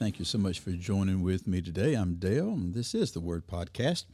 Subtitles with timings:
[0.00, 1.92] Thank you so much for joining with me today.
[1.92, 4.06] I'm Dale, and this is the Word Podcast.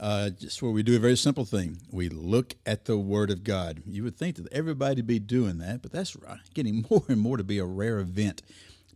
[0.00, 3.44] Uh, just where we do a very simple thing we look at the Word of
[3.44, 3.82] God.
[3.84, 6.16] You would think that everybody be doing that, but that's
[6.54, 8.40] getting more and more to be a rare event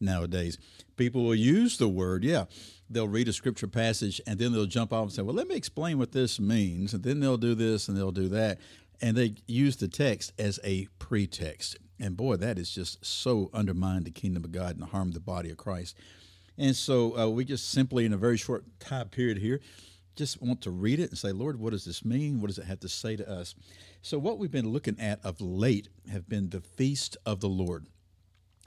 [0.00, 0.56] nowadays.
[0.97, 2.47] People will use the Word, yeah.
[2.88, 5.56] They'll read a scripture passage and then they'll jump off and say, Well, let me
[5.56, 6.95] explain what this means.
[6.95, 8.59] And then they'll do this and they'll do that.
[9.02, 11.77] And they use the text as a pretext.
[12.00, 15.50] And boy, that is just so undermined the kingdom of God and harm the body
[15.50, 15.95] of Christ.
[16.60, 19.60] And so uh, we just simply, in a very short time period here,
[20.14, 22.38] just want to read it and say, Lord, what does this mean?
[22.38, 23.55] What does it have to say to us?
[24.02, 27.86] So, what we've been looking at of late have been the feast of the Lord.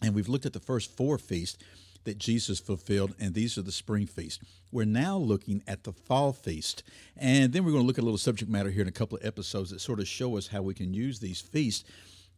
[0.01, 1.63] And we've looked at the first four feasts
[2.03, 4.41] that Jesus fulfilled, and these are the spring feast.
[4.71, 6.81] We're now looking at the fall feast.
[7.15, 9.19] And then we're going to look at a little subject matter here in a couple
[9.19, 11.87] of episodes that sort of show us how we can use these feasts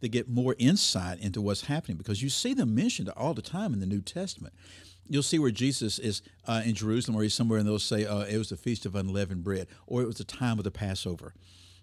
[0.02, 3.74] to get more insight into what's happening because you see them mentioned all the time
[3.74, 4.54] in the New Testament.
[5.08, 8.22] You'll see where Jesus is uh, in Jerusalem, or he's somewhere, and they'll say uh,
[8.22, 11.34] it was the feast of unleavened bread, or it was the time of the Passover.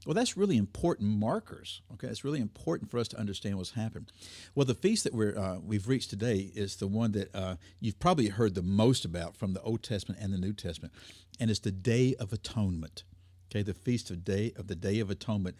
[0.04, 1.82] Well, that's really important markers.
[1.94, 4.10] Okay, it's really important for us to understand what's happened.
[4.54, 8.00] Well, the feast that we're uh, we've reached today is the one that uh, you've
[8.00, 10.92] probably heard the most about from the Old Testament and the New Testament,
[11.38, 13.04] and it's the Day of Atonement.
[13.50, 15.56] Okay, the feast of day of the Day of Atonement,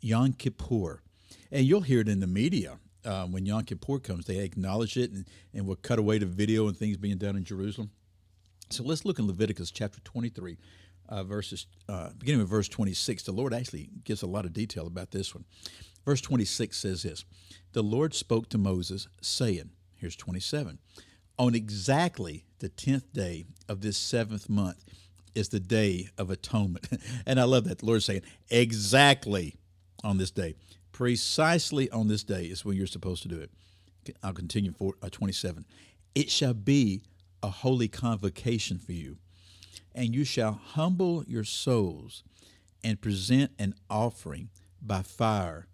[0.00, 1.02] Yom Kippur.
[1.52, 4.26] And you'll hear it in the media um, when Yom Kippur comes.
[4.26, 7.44] They acknowledge it and, and we'll cut away the video and things being done in
[7.44, 7.90] Jerusalem.
[8.70, 10.58] So let's look in Leviticus chapter 23,
[11.08, 13.22] uh, verses, uh, beginning with verse 26.
[13.22, 15.46] The Lord actually gives a lot of detail about this one.
[16.04, 17.24] Verse 26 says this
[17.72, 20.78] The Lord spoke to Moses, saying, Here's 27.
[21.38, 24.84] On exactly the 10th day of this seventh month
[25.34, 26.88] is the day of atonement.
[27.26, 27.78] and I love that.
[27.78, 29.56] The Lord's saying, Exactly
[30.04, 30.54] on this day
[30.98, 33.52] precisely on this day is when you're supposed to do it.
[34.20, 35.64] I'll continue for uh, 27.
[36.16, 37.02] It shall be
[37.40, 39.18] a holy convocation for you,
[39.94, 42.24] and you shall humble your souls
[42.82, 44.48] and present an offering
[44.82, 45.68] by fire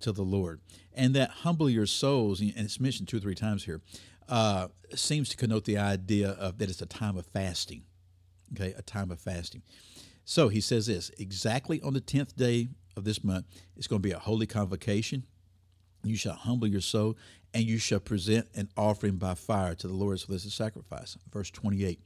[0.00, 0.62] to the Lord.
[0.94, 3.82] And that humble your souls, and it's mentioned two or three times here,
[4.30, 7.82] uh, seems to connote the idea of that it's a time of fasting.
[8.54, 9.60] Okay, a time of fasting.
[10.24, 12.68] So he says this exactly on the 10th day
[13.00, 13.46] of this month.
[13.76, 15.24] It's going to be a holy convocation.
[16.04, 17.16] You shall humble your soul,
[17.52, 20.20] and you shall present an offering by fire to the Lord.
[20.28, 21.18] This is sacrifice.
[21.32, 22.00] Verse 28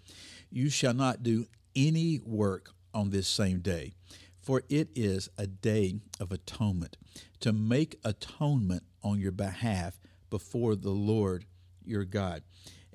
[0.50, 1.46] You shall not do
[1.76, 3.92] any work on this same day,
[4.40, 6.96] for it is a day of atonement,
[7.40, 10.00] to make atonement on your behalf
[10.30, 11.44] before the Lord
[11.84, 12.42] your God.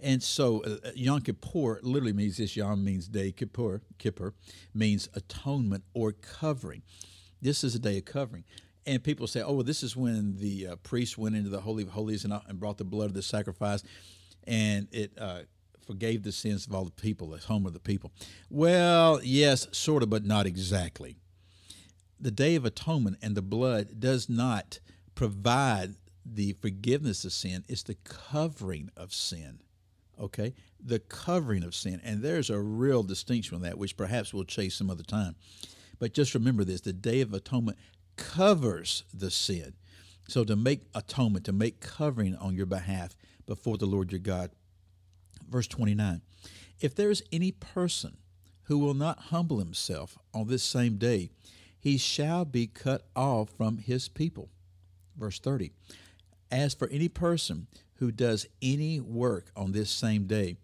[0.02, 2.56] And so uh Yom Kippur literally means this.
[2.56, 4.34] Yom means day, Kippur, Kippur
[4.74, 6.82] means atonement or covering.
[7.42, 8.44] This is a day of covering.
[8.86, 11.84] And people say, oh, well, this is when the uh, priest went into the Holy
[11.84, 13.84] of Holies and, uh, and, brought the blood of the sacrifice,
[14.48, 15.42] and it uh,
[15.86, 18.12] forgave the sins of all the people, the home of the people.
[18.50, 21.18] Well, yes, sort of, but not exactly.
[22.20, 24.80] The Day of Atonement and the blood does not
[25.16, 25.96] provide
[26.26, 29.60] the forgiveness of sin, it's the covering of sin.
[30.20, 30.54] Okay?
[30.80, 32.02] The covering of sin.
[32.04, 35.36] And there's a real distinction on that, which perhaps we'll chase some other time.
[36.00, 37.78] But just remember this the Day of Atonement
[38.16, 39.74] covers the sin.
[40.28, 43.16] So to make atonement, to make covering on your behalf
[43.46, 44.52] before the Lord your God.
[45.50, 46.22] Verse 29
[46.80, 48.18] If there is any person
[48.64, 51.32] who will not humble himself on this same day,
[51.80, 54.50] he shall be cut off from his people.
[55.18, 55.72] Verse 30
[56.52, 60.58] As for any person who does any work on this same day,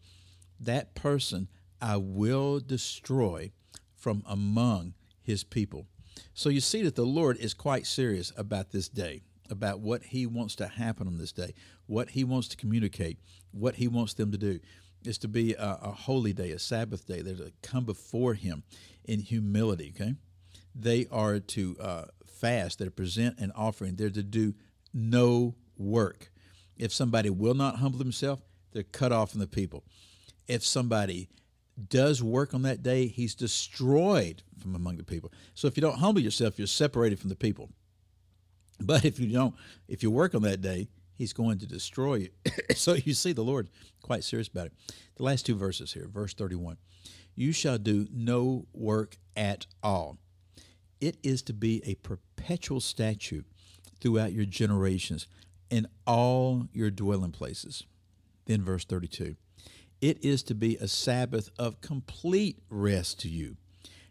[0.60, 1.48] that person
[1.82, 3.52] I will destroy
[3.96, 4.94] from among
[5.26, 5.88] his people.
[6.34, 10.26] So you see that the Lord is quite serious about this day, about what he
[10.26, 11.54] wants to happen on this day,
[11.88, 13.18] what he wants to communicate,
[13.52, 14.60] what he wants them to do.
[15.04, 17.22] Is to be a, a holy day, a Sabbath day.
[17.22, 18.64] They're to come before him
[19.04, 20.16] in humility, okay?
[20.74, 24.56] They are to uh, fast, they're to present an offering, they're to do
[24.96, 26.32] no work.
[26.76, 28.42] If somebody will not humble himself,
[28.72, 29.84] they're cut off from the people.
[30.48, 31.30] If somebody
[31.90, 35.32] does work on that day, he's destroyed from among the people.
[35.54, 37.70] So if you don't humble yourself, you're separated from the people.
[38.82, 39.56] But if you don't,
[39.88, 42.30] if you work on that day, he's going to destroy you.
[42.76, 43.70] so you see the Lord
[44.02, 44.74] quite serious about it.
[45.16, 46.78] The last two verses here, verse 31.
[47.36, 50.18] You shall do no work at all.
[51.00, 53.46] It is to be a perpetual statute
[54.02, 55.28] throughout your generations
[55.70, 57.84] in all your dwelling places.
[58.46, 59.36] Then, verse 32
[60.02, 63.58] it is to be a Sabbath of complete rest to you,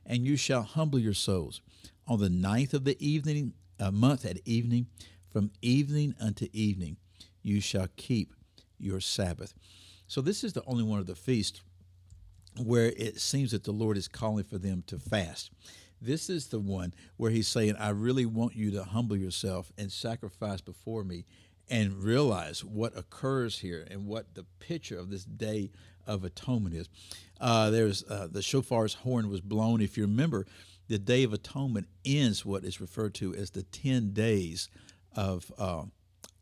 [0.07, 1.61] and you shall humble your souls.
[2.07, 4.87] On the ninth of the evening, a month at evening,
[5.33, 6.97] from evening unto evening,
[7.43, 8.33] you shall keep
[8.79, 9.55] your Sabbath.
[10.07, 11.63] So, this is the only one of the feasts
[12.63, 15.51] where it seems that the Lord is calling for them to fast.
[16.01, 19.91] This is the one where He's saying, I really want you to humble yourself and
[19.91, 21.25] sacrifice before me
[21.71, 25.71] and realize what occurs here and what the picture of this day
[26.07, 26.89] of atonement is.
[27.41, 29.81] Uh, there's uh, the shofar's horn was blown.
[29.81, 30.47] If you remember,
[30.89, 34.69] the day of atonement ends what is referred to as the 10 days
[35.17, 35.85] of uh,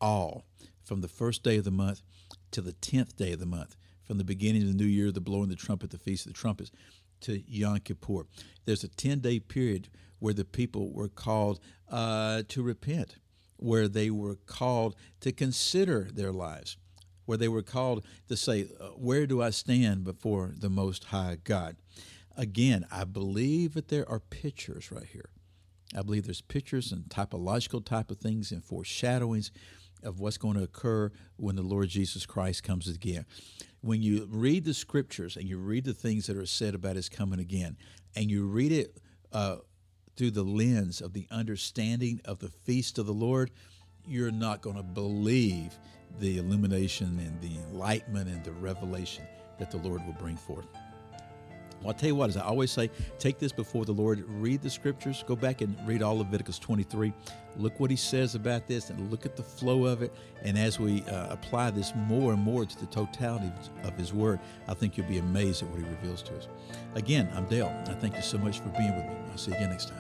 [0.01, 0.41] awe
[0.85, 2.03] from the first day of the month
[2.51, 5.21] to the 10th day of the month, from the beginning of the new year, the
[5.21, 6.73] blowing the trumpet, the feast of the trumpets,
[7.21, 8.27] to Yom Kippur.
[8.65, 9.89] There's a 10 day period
[10.19, 13.17] where the people were called uh, to repent
[13.63, 16.77] where they were called to consider their lives,
[17.27, 21.39] where they were called to say, uh, Where do I stand before the Most High
[21.43, 21.77] God?
[22.37, 25.31] Again, I believe that there are pictures right here.
[25.95, 29.51] I believe there's pictures and typological type of things and foreshadowings
[30.03, 33.27] of what's going to occur when the Lord Jesus Christ comes again.
[33.83, 37.09] When you read the scriptures and you read the things that are said about his
[37.09, 37.77] coming again,
[38.17, 38.99] and you read it
[39.33, 39.57] uh,
[40.17, 43.51] through the lens of the understanding of the feast of the Lord,
[44.07, 45.79] you're not going to believe
[46.21, 49.25] the illumination and the enlightenment and the revelation
[49.59, 50.67] that the Lord will bring forth.
[51.83, 54.63] Well, I'll tell you what, as I always say, take this before the Lord, read
[54.63, 57.13] the scriptures, go back and read all Leviticus 23.
[57.57, 60.15] Look what he says about this and look at the flow of it.
[60.43, 63.53] And as we uh, apply this more and more to the totality
[63.83, 64.39] of his word,
[64.69, 66.49] I think you'll be amazed at what he reveals to us.
[66.95, 67.75] Again, I'm Dale.
[67.89, 69.17] I thank you so much for being with me.
[69.31, 69.91] I'll see you again next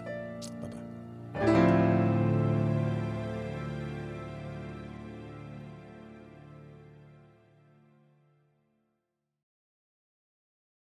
[1.35, 1.72] time.